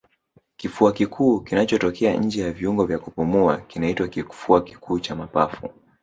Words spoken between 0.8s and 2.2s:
kikuu kinachotokea